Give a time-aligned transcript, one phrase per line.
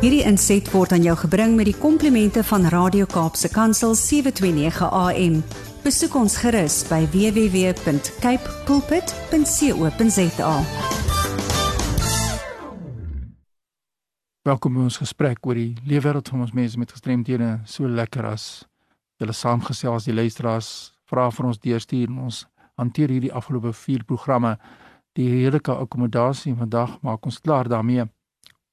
[0.00, 5.34] Hierdie inset word aan jou gebring met die komplimente van Radio Kaapse Kansel 729 AM.
[5.84, 10.52] Besoek ons gerus by www.cape pulpit.co.za.
[14.48, 17.50] Welkom by ons gesprek oor die leefwêreld van ons mense met gestremdhede.
[17.68, 18.46] So lekker as
[19.20, 22.46] julle saamgesels, die luisteraars vra vir ons deurstuur en ons
[22.80, 24.56] hanteer hierdie afgelope 4 programme
[25.12, 28.08] die redelike akkommodasie vandag maak ons klaar daarmee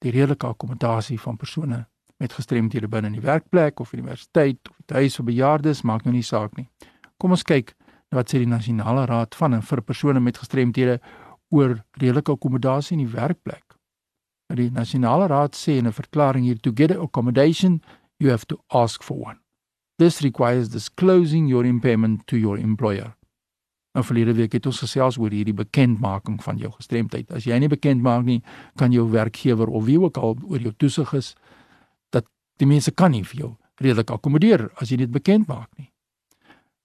[0.00, 1.84] die redelike akkommodasie van persone
[2.20, 6.26] met gestremdhede binne in die werkplek of universiteit of huis vir bejaardes maak nou nie
[6.26, 6.68] saak nie.
[7.20, 7.74] Kom ons kyk
[8.14, 10.98] wat sê die nasionale raad van en vir persone met gestremdhede
[11.54, 13.64] oor redelike akkommodasie in die werkplek.
[14.50, 17.80] Nou die nasionale raad sê in 'n verklaring hier to get accommodation
[18.18, 19.38] you have to ask for one.
[19.98, 23.14] This requires disclosing your impairment to your employer.
[23.92, 27.30] Nou verlede week het ons gesels oor hierdie bekendmaking van jou gestremdheid.
[27.34, 28.38] As jy nie bekend maak nie,
[28.78, 31.32] kan jou werkgewer of wie ook al oor jou toesig is
[32.14, 32.28] dat
[32.62, 33.50] die mense kan nie vir jou
[33.80, 35.90] redelik akkommodeer as jy dit bekend maak nie.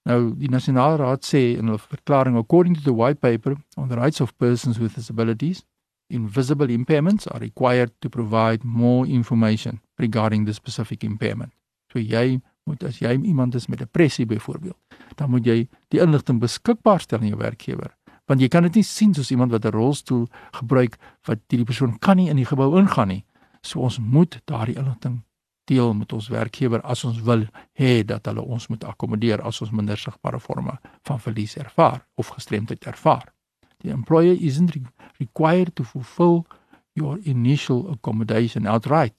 [0.05, 3.95] Nou die Nasionale Raad sê in 'n verklaring according to the white paper on the
[3.95, 5.63] rights of persons with disabilities,
[6.09, 11.51] invisible impairments are required to provide more information regarding the specific impairment.
[11.91, 14.77] So jy moet as jy iemand is met depressie byvoorbeeld,
[15.15, 17.93] dan moet jy die inligting beskikbaar stel aan jou werkgewer,
[18.29, 20.27] want jy kan dit nie sien soos iemand wat 'n rolstoel
[20.59, 23.25] gebruik wat hierdie persoon kan nie in die gebou ingaan nie.
[23.61, 25.23] So ons moet daardie inligting
[25.65, 29.71] deel met ons werkgewer as ons wil hê dat hulle ons moet akkommodeer as ons
[29.71, 33.33] minder sigbare forme van verlies ervaar of gestremdheid ervaar.
[33.79, 34.77] The employer isn't
[35.19, 36.45] required to fulfill
[36.93, 39.13] your initial accommodation outright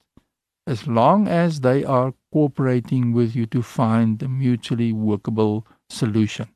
[0.67, 6.48] as long as they are cooperating with you to find a mutually workable solution.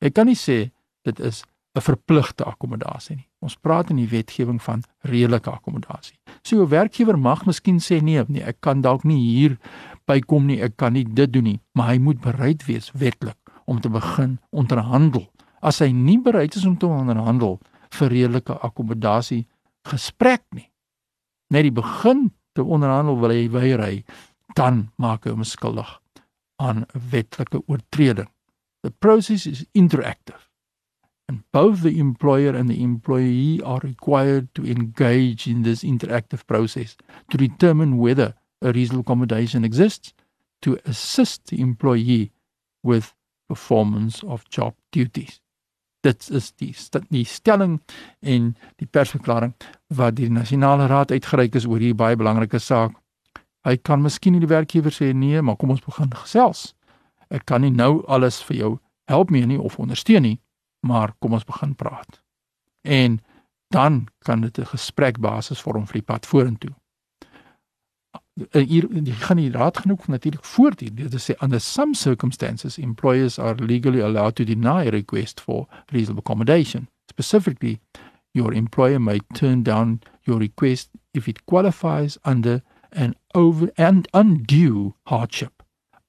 [0.00, 0.70] Ek kan nie sê
[1.04, 1.44] dit is
[1.76, 3.28] 'n verpligte akkommodasie nie.
[3.40, 6.18] Ons praat in die wetgewing van redelike akkommodasie.
[6.42, 9.58] So 'n werkgewer mag miskien sê nee, nee, ek kan dalk nie hier
[10.06, 13.80] bykom nie, ek kan nie dit doen nie, maar hy moet bereid wees wetlik om
[13.80, 15.30] te begin onderhandel.
[15.62, 19.46] As hy nie bereid is om te onderhandel vir redelike akkommodasie
[19.84, 20.70] gesprek nie,
[21.50, 24.04] net die begin te onderhandel wil hy weier hy
[24.56, 26.00] dan maak hy hom skuldig
[26.60, 28.30] aan 'n wetlike oortreding.
[28.82, 30.42] The process is interactive
[31.28, 36.96] and both the employer and the employee are required to engage in this interactive process
[37.30, 40.12] to determine whether a reasonable accommodation exists
[40.60, 42.32] to assist the employee
[42.82, 43.14] with
[43.48, 45.40] performance of job duties
[46.00, 46.74] dit is die
[47.08, 47.80] die stelling
[48.20, 49.52] en die persverklaring
[49.96, 52.96] wat die nasionale raad uitgereik is oor hierdie baie belangrike saak.
[53.64, 56.74] Hy kan miskien nie die werkgewer sê nee, maar kom ons begin gesels.
[57.30, 58.70] Ek kan nie nou alles vir jou
[59.10, 60.38] help mee nie of ondersteun nie,
[60.86, 62.22] maar kom ons begin praat.
[62.82, 63.20] En
[63.70, 66.74] dan kan dit 'n gesprekbasis vorm vir die pad vorentoe.
[68.50, 70.94] Eh, hier die gaan nie raad genoeg natuurlik voortduur.
[70.94, 75.66] Dit is sê under some circumstances employers are legally allowed to deny a request for
[75.92, 76.88] reasonable accommodation.
[77.10, 77.80] Specifically,
[78.32, 82.62] your employer may turn down your request if it qualifies under
[82.92, 85.62] an over and undue hardship.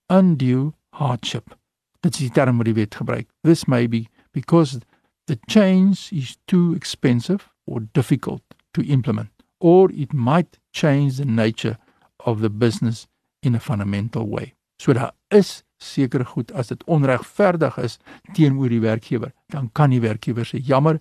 [0.10, 1.56] Undue hardship.
[2.02, 3.28] Dit is die term wat die wet gebruik.
[3.44, 4.80] This may be because
[5.28, 8.42] the change is too expensive or difficult
[8.74, 9.30] to implement
[9.62, 11.78] or it might change the nature
[12.26, 13.08] of the business
[13.44, 14.54] in a fundamental way.
[14.80, 17.98] So daar is sekere goed as dit onregverdig is
[18.34, 21.00] teenoor die werkgewer, dan kan die werkgewer sê jammer,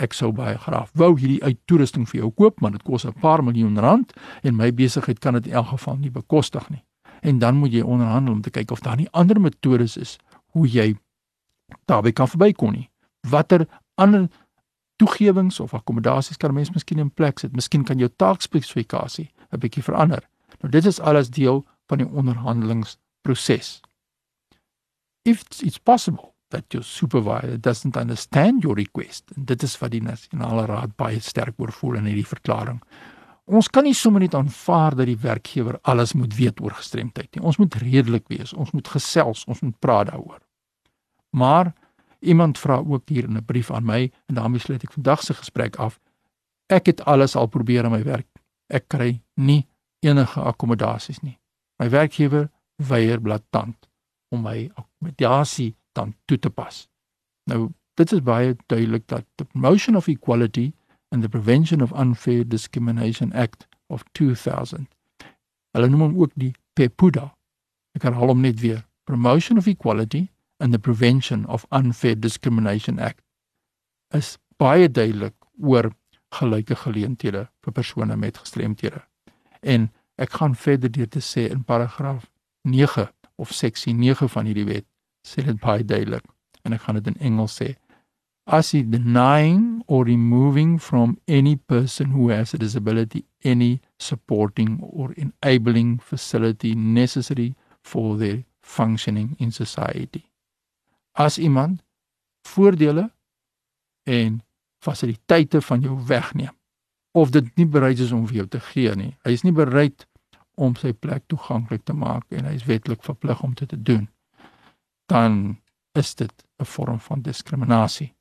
[0.00, 3.44] ek sou baie graag wou hierdie uittoerusting vir jou koop, maar dit kos 'n paar
[3.44, 4.12] miljoen rand
[4.42, 6.84] en my besigheid kan dit in elk geval nie bekostig nie.
[7.20, 10.68] En dan moet jy onderhandel om te kyk of daar nie ander metodes is hoe
[10.68, 10.96] jy
[11.84, 12.90] daarby kan verbykom nie.
[13.28, 14.28] Watter ander
[14.96, 17.52] toegewings of akkommodasies kan mens miskien in plek sit?
[17.52, 20.28] Miskien kan jou taakspesifikasie 'n bietjie verander.
[20.60, 23.80] Nou dit is alles deel van die onderhandelingsproses.
[25.22, 30.02] If it's possible that your supervisor doesn't understand your request, en dit is wat die
[30.02, 32.80] nasionale raad baie sterk oorvoel in hierdie verklaring.
[33.50, 37.42] Ons kan nie sommer net aanvaar dat die werkgewer alles moet weet oor gestremdheid nie.
[37.42, 40.38] Ons moet redelik wees, ons moet gesels, ons moet praat daaroor.
[41.34, 41.72] Maar
[42.20, 45.34] iemand vra ook hier in 'n brief aan my en daarmee sluit ek vandag se
[45.34, 45.98] gesprek af.
[46.68, 48.26] Ek het alles al probeer in my werk.
[48.68, 49.66] Ek kry nie
[50.00, 51.38] enige akkommodasies nie.
[51.78, 53.88] My werkgewer weier blaatant
[54.28, 56.88] om my akkommodasie dan toe te pas.
[57.50, 60.72] Nou, dit is baie duidelik dat the Promotion of Equality
[61.08, 64.88] and the Prevention of Unfair Discrimination Act of 2000.
[65.70, 67.30] Hulle noem hom ook die PEPUDA.
[67.94, 68.84] Ek kan hom net weer.
[69.04, 70.28] Promotion of Equality
[70.58, 73.22] and the Prevention of Unfair Discrimination Act
[74.14, 75.90] is baie duidelik oor
[76.38, 79.02] gelyke geleenthede vir persone met gestremthede
[79.60, 79.88] en
[80.20, 82.26] Ek gaan verder deur te sê in paragraaf
[82.68, 83.06] 9
[83.40, 84.84] of seksie 9 van hierdie wet
[85.26, 86.24] sê dit baie duidelik
[86.64, 87.74] en ek gaan dit in Engels sê.
[88.46, 95.14] As he denying or removing from any person who has a disability any supporting or
[95.16, 100.24] enabling facility necessary for their functioning in society.
[101.14, 101.82] As iemand
[102.42, 103.10] voordele
[104.02, 104.42] en
[104.78, 106.56] fasiliteite van jou wegneem
[107.12, 109.12] of dit nie bereid is om vir jou te gee nie.
[109.26, 110.06] Hy is nie bereid
[110.54, 114.06] om sy plek toeganklik te maak en hy is wetlik verplig om dit te doen.
[115.10, 115.60] Dan
[115.92, 118.14] is dit 'n vorm van diskriminasie.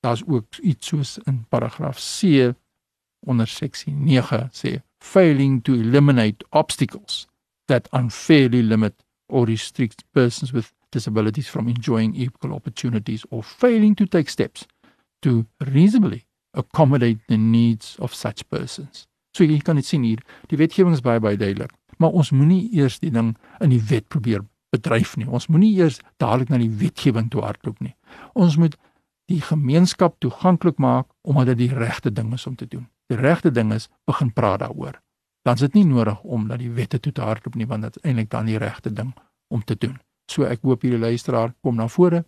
[0.00, 2.22] Daar's ook iets soos in paragraaf C
[3.20, 7.26] onder seksie 9 sê failing to eliminate obstacles
[7.64, 14.06] that unfairly limit or restrict persons with disabilities from enjoying equal opportunities or failing to
[14.06, 14.66] take steps
[15.18, 19.06] to reasonably accommodate the needs of such persons.
[19.30, 22.68] So jy kan dit sien hier, die wetgewing is baie baie duidelik, maar ons moenie
[22.72, 24.44] eers die ding in die wet probeer
[24.74, 25.28] bedryf nie.
[25.28, 27.94] Ons moenie eers dadelik na die wetgewing toe hardloop nie.
[28.34, 28.76] Ons moet
[29.30, 32.88] die gemeenskap toeganklik maak omdat dit die regte ding is om te doen.
[33.08, 35.00] Die regte ding is begin praat daaroor.
[35.44, 37.96] Dan is dit nie nodig om na die wette toe te hardloop nie want dit
[37.96, 39.12] is eintlik dan die regte ding
[39.48, 39.98] om te doen.
[40.30, 42.24] So ek hoop hierdie luisteraar kom na vore.